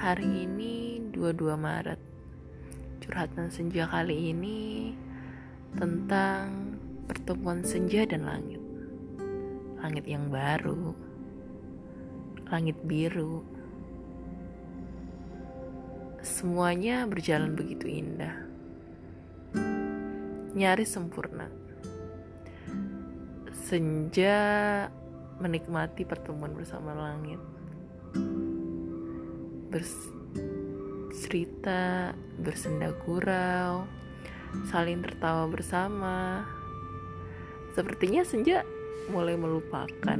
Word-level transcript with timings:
Hari 0.00 0.48
ini 0.48 0.96
22 1.12 1.60
Maret. 1.60 2.00
Curhatan 3.04 3.52
senja 3.52 3.84
kali 3.84 4.32
ini 4.32 4.96
Tentang 5.76 6.72
pertemuan 7.04 7.60
senja 7.60 8.08
dan 8.08 8.24
langit. 8.24 8.64
Langit 9.76 10.08
yang 10.08 10.32
baru. 10.32 10.96
Langit 12.48 12.80
biru. 12.80 13.44
Semuanya 16.24 17.04
berjalan 17.04 17.52
begitu 17.52 17.84
indah. 17.84 18.40
Nyaris 20.56 20.96
sempurna. 20.96 21.52
Senja 23.52 24.40
menikmati 25.44 26.08
pertemuan 26.08 26.56
bersama 26.56 26.96
langit 26.96 27.60
bercerita, 31.10 31.62
bersenda 32.42 32.90
gurau, 33.06 33.86
saling 34.68 34.98
tertawa 35.00 35.46
bersama. 35.46 36.42
Sepertinya 37.78 38.26
senja 38.26 38.66
mulai 39.14 39.38
melupakan 39.38 40.18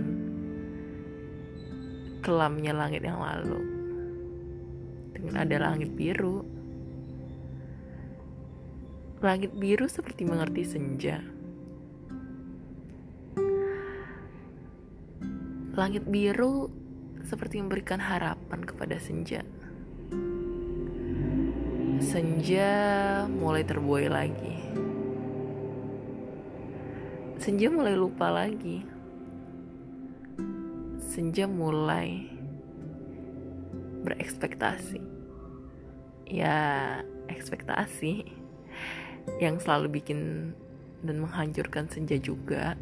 kelamnya 2.22 2.70
langit 2.70 3.02
yang 3.02 3.18
lalu. 3.18 3.58
Dengan 5.18 5.42
ada 5.42 5.56
langit 5.58 5.90
biru. 5.98 6.46
Langit 9.20 9.52
biru 9.52 9.84
seperti 9.90 10.24
mengerti 10.24 10.62
senja. 10.64 11.20
Langit 15.76 16.08
biru 16.08 16.79
seperti 17.24 17.60
memberikan 17.60 18.00
harapan 18.00 18.60
kepada 18.64 18.96
senja. 19.00 19.44
Senja 22.00 22.72
mulai 23.28 23.60
terbuai 23.60 24.08
lagi. 24.08 24.56
Senja 27.40 27.68
mulai 27.68 27.96
lupa 27.96 28.32
lagi. 28.32 28.84
Senja 31.00 31.44
mulai 31.44 32.28
berekspektasi. 34.04 35.00
Ya, 36.30 37.00
ekspektasi 37.28 38.24
yang 39.42 39.60
selalu 39.60 40.00
bikin 40.00 40.52
dan 41.04 41.16
menghancurkan 41.20 41.88
senja 41.88 42.16
juga. 42.16 42.76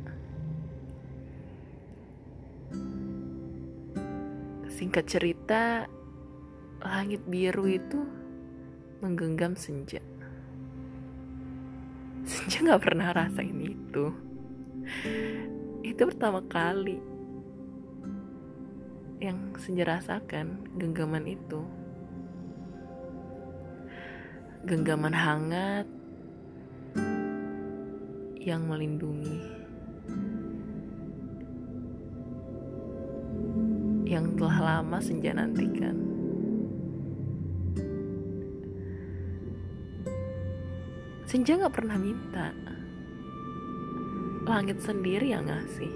Singkat 4.78 5.10
cerita, 5.10 5.90
langit 6.78 7.26
biru 7.26 7.66
itu 7.66 7.98
menggenggam 9.02 9.58
senja. 9.58 9.98
Senja 12.22 12.62
gak 12.62 12.86
pernah 12.86 13.10
rasain 13.10 13.58
itu. 13.58 14.14
Itu 15.82 16.06
pertama 16.06 16.46
kali 16.46 17.02
yang 19.18 19.50
senja 19.58 19.82
rasakan 19.82 20.62
genggaman 20.78 21.26
itu. 21.26 21.58
Genggaman 24.62 25.10
hangat 25.10 25.90
yang 28.38 28.62
melindungi. 28.70 29.42
Yang 34.08 34.40
telah 34.40 34.80
lama 34.80 34.96
senja 35.04 35.36
nantikan. 35.36 35.92
Senja 41.28 41.60
gak 41.60 41.76
pernah 41.76 42.00
minta. 42.00 42.56
Langit 44.48 44.80
sendiri 44.80 45.28
yang 45.28 45.44
ngasih. 45.44 45.92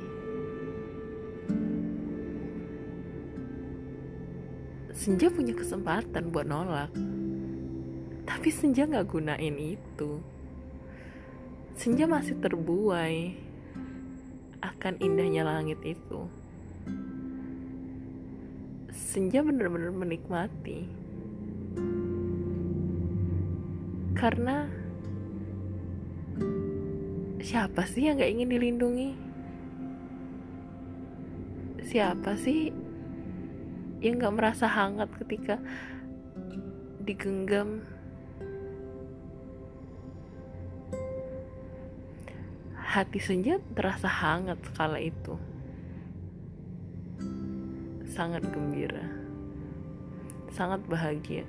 Senja 4.92 5.32
punya 5.32 5.56
kesempatan 5.56 6.28
buat 6.28 6.44
nolak. 6.44 6.92
Tapi 8.28 8.48
Senja 8.52 8.84
gak 8.84 9.08
gunain 9.08 9.56
itu. 9.56 10.20
Senja 11.80 12.04
masih 12.04 12.36
terbuai 12.44 13.32
akan 14.60 15.00
indahnya 15.00 15.48
langit 15.48 15.80
itu 15.80 16.41
senja 19.12 19.44
benar-benar 19.44 19.92
menikmati. 19.92 20.88
Karena 24.16 24.64
siapa 27.44 27.84
sih 27.84 28.08
yang 28.08 28.16
gak 28.16 28.32
ingin 28.32 28.48
dilindungi? 28.48 29.10
Siapa 31.92 32.40
sih 32.40 32.72
yang 34.00 34.16
gak 34.16 34.32
merasa 34.32 34.64
hangat 34.64 35.12
ketika 35.20 35.60
digenggam? 37.04 37.84
Hati 42.80 43.20
senja 43.20 43.60
terasa 43.76 44.08
hangat 44.08 44.56
sekala 44.64 44.96
itu 45.04 45.51
sangat 48.12 48.44
gembira, 48.52 49.08
sangat 50.52 50.84
bahagia. 50.84 51.48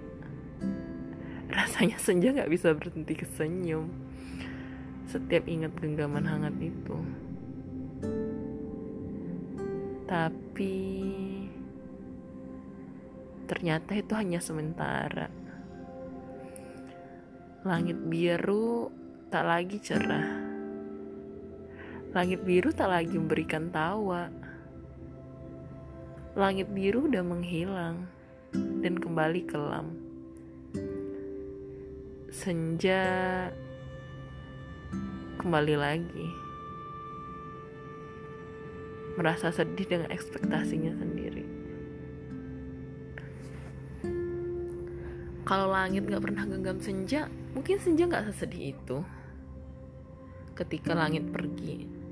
Rasanya 1.51 2.00
senja 2.00 2.31
gak 2.31 2.47
bisa 2.47 2.72
berhenti 2.72 3.19
kesenyum 3.19 3.91
setiap 5.12 5.46
ingat 5.46 5.75
genggaman 5.78 6.25
hangat 6.25 6.56
itu. 6.57 6.97
Tapi 10.07 10.75
ternyata 13.46 13.91
itu 13.94 14.13
hanya 14.16 14.40
sementara. 14.40 15.28
Langit 17.68 18.00
biru 18.09 18.90
tak 19.29 19.46
lagi 19.46 19.78
cerah. 19.84 20.41
Langit 22.09 22.41
biru 22.41 22.73
tak 22.73 22.90
lagi 22.90 23.13
memberikan 23.13 23.69
tawa 23.69 24.53
Langit 26.33 26.66
biru 26.73 27.05
udah 27.05 27.21
menghilang 27.21 28.09
dan 28.81 28.97
kembali 28.97 29.45
kelam. 29.45 29.94
Senja 32.33 33.05
kembali 35.38 35.75
lagi. 35.77 36.27
Merasa 39.13 39.53
sedih 39.53 39.85
dengan 39.85 40.09
ekspektasinya 40.09 40.97
sendiri. 40.97 41.45
Kalau 45.45 45.69
langit 45.69 46.09
gak 46.09 46.25
pernah 46.25 46.49
genggam 46.49 46.81
senja, 46.81 47.29
mungkin 47.53 47.77
senja 47.77 48.09
gak 48.09 48.33
sesedih 48.33 48.73
itu. 48.73 49.05
Ketika 50.57 50.97
langit 50.97 51.29
pergi, 51.29 52.03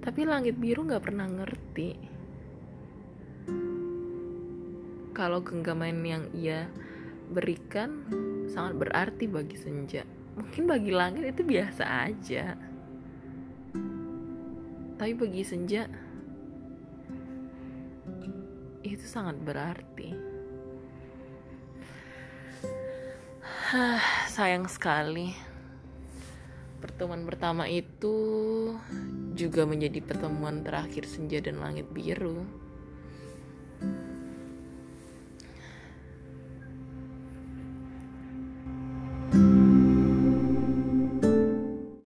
Tapi 0.00 0.20
langit 0.24 0.56
biru 0.56 0.88
gak 0.88 1.04
pernah 1.04 1.28
ngerti 1.28 2.10
kalau 5.20 5.44
genggaman 5.44 6.00
yang 6.00 6.24
ia 6.32 6.64
berikan 7.28 8.08
sangat 8.48 8.80
berarti 8.80 9.28
bagi 9.28 9.60
senja. 9.60 10.00
Mungkin 10.40 10.64
bagi 10.64 10.88
langit 10.88 11.36
itu 11.36 11.44
biasa 11.44 12.08
aja. 12.08 12.56
Tapi 14.96 15.12
bagi 15.12 15.44
senja 15.44 15.84
itu 18.80 19.04
sangat 19.04 19.36
berarti. 19.44 20.16
sayang 24.34 24.64
sekali. 24.72 25.49
Pertemuan 26.80 27.28
pertama 27.28 27.68
itu 27.68 28.16
juga 29.36 29.68
menjadi 29.68 30.00
pertemuan 30.00 30.64
terakhir 30.64 31.04
senja 31.04 31.38
dan 31.44 31.60
langit 31.60 31.86
biru. 31.92 32.59